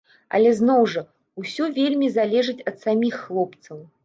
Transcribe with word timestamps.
Але 0.37 0.53
зноў 0.59 0.81
жа, 0.93 1.03
усё 1.41 1.67
вельмі 1.77 2.09
залежыць 2.17 2.65
ад 2.73 2.81
саміх 2.87 3.23
хлопцаў. 3.29 3.77